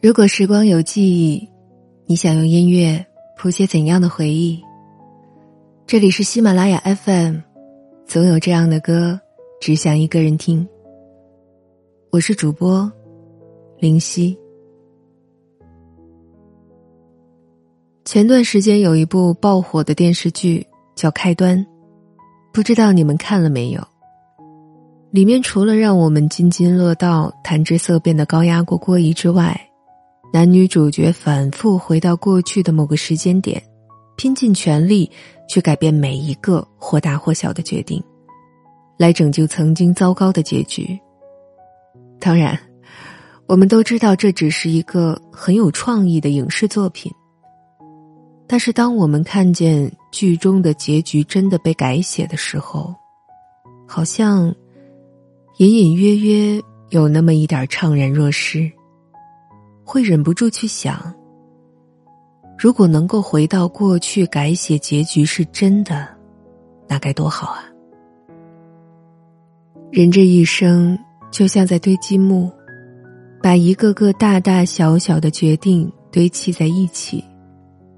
[0.00, 1.48] 如果时光有记忆，
[2.06, 3.04] 你想用音乐
[3.36, 4.62] 谱写怎样的回忆？
[5.88, 7.38] 这里是喜马拉雅 FM，
[8.06, 9.18] 总有这样的歌，
[9.60, 10.64] 只想一个人听。
[12.10, 12.88] 我是主播
[13.80, 14.38] 灵犀。
[18.04, 21.58] 前段时间有一部爆火的电视剧叫《开端》，
[22.52, 23.84] 不知道你们看了没有？
[25.10, 29.60] 里面除了让我们津津乐道、谈之色变的高压锅锅仪之外，
[30.30, 33.62] 男女主角反复回到过去的某个时间点，
[34.16, 35.10] 拼尽全力
[35.48, 38.02] 去改变每一个或大或小的决定，
[38.98, 40.98] 来拯救曾经糟糕的结局。
[42.20, 42.58] 当然，
[43.46, 47.10] 我们都知道这只是一个很有创意的影视作品。
[48.46, 52.94] 但是，当我们看见剧中的结局真的被改写的时候，
[53.86, 54.54] 好像
[55.56, 58.70] 隐隐约约有那么一点怅然若失。
[59.90, 61.14] 会忍不住去想：
[62.58, 66.06] 如果能够回到过去改写结局是真的，
[66.86, 67.64] 那该多好啊！
[69.90, 70.98] 人这一生
[71.30, 72.52] 就像在堆积木，
[73.42, 77.24] 把一个个大大小小的决定堆砌在一起，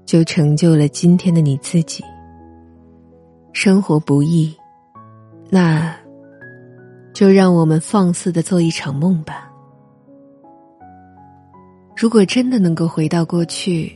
[0.05, 2.01] 就成就了今天的你自己。
[3.51, 4.55] 生活不易，
[5.49, 5.93] 那
[7.13, 9.50] 就让我们放肆的做一场梦吧。
[12.01, 13.95] 如果真的能够回到过去，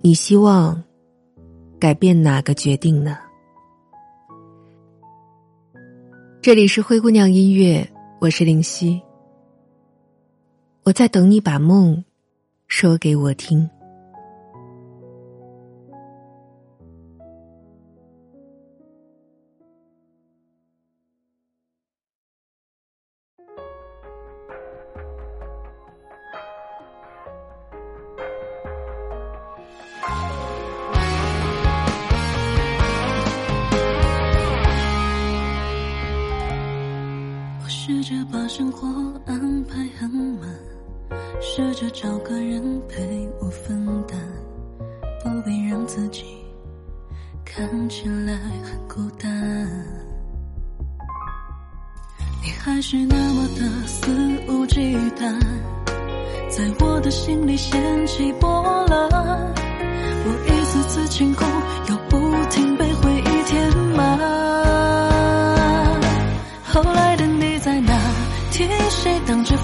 [0.00, 0.82] 你希望
[1.78, 3.18] 改变哪个决定呢？
[6.40, 7.86] 这里是灰姑娘音乐，
[8.22, 8.98] 我是灵犀，
[10.84, 12.02] 我在等你把梦
[12.68, 13.68] 说给我听。
[38.30, 38.86] 把生活
[39.26, 40.48] 安排很满，
[41.40, 44.18] 试着找个人陪我分担，
[45.22, 46.24] 不必让自己
[47.44, 49.30] 看起来很孤单。
[52.42, 54.10] 你还是那么的肆
[54.48, 55.38] 无忌惮，
[56.48, 58.48] 在我的心里掀起波
[58.86, 59.08] 澜，
[60.24, 61.46] 我一次次清空，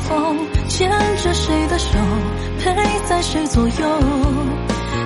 [0.09, 0.37] 风，
[0.69, 0.91] 牵
[1.23, 1.99] 着谁的手，
[2.59, 2.75] 陪
[3.07, 3.73] 在谁左右？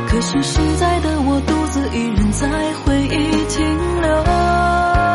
[0.09, 2.49] 可惜现在的我独自一人在
[2.85, 5.12] 回忆停留。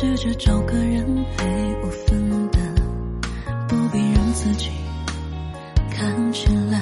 [0.00, 1.04] 试着找个人
[1.36, 1.44] 陪
[1.82, 2.74] 我分担，
[3.68, 4.70] 不必让自己
[5.90, 6.80] 看起来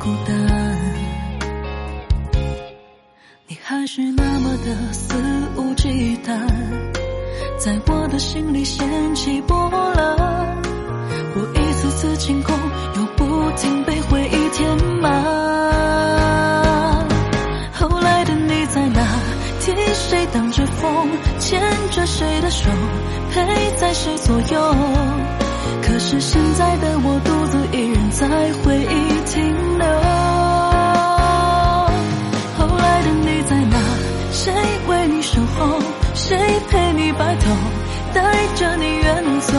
[0.00, 0.34] 孤单。
[3.46, 5.14] 你还是那么的肆
[5.56, 6.40] 无忌惮，
[7.58, 10.56] 在我的心里掀起波澜。
[11.34, 12.58] 我一次次清空，
[12.96, 15.12] 又不停被回忆填满。
[17.74, 19.06] 后来的你在哪？
[19.60, 21.08] 替谁挡着风，
[21.54, 22.68] 牵着谁的手，
[23.30, 24.74] 陪在谁左右？
[25.82, 28.26] 可是现在的我独自一人在
[28.64, 29.86] 回忆停留。
[32.58, 33.78] 后来的你在哪？
[34.32, 34.52] 谁
[34.88, 35.78] 为你守候？
[36.14, 36.36] 谁
[36.68, 37.52] 陪你白头？
[38.12, 38.20] 带
[38.56, 39.56] 着你远走？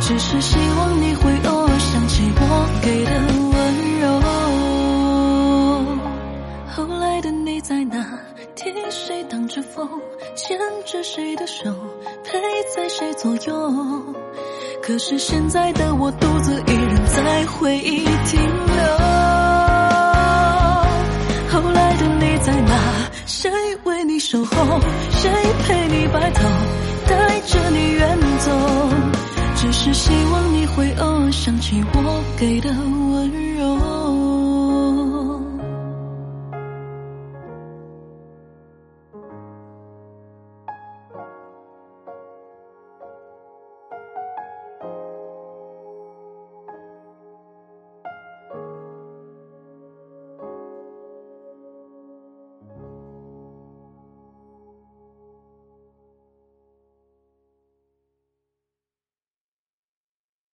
[0.00, 1.30] 只是希望你会
[11.62, 11.72] 手，
[12.22, 12.38] 陪
[12.74, 14.14] 在谁左右？
[14.82, 18.84] 可是现在的我独自一人在回忆停留。
[21.48, 22.74] 后来的你在哪？
[23.24, 23.50] 谁
[23.84, 24.80] 为你守候？
[25.12, 25.30] 谁
[25.66, 26.46] 陪你白头？
[27.08, 28.52] 带着你远走？
[29.56, 34.35] 只是希望你会偶尔想起我给的温柔。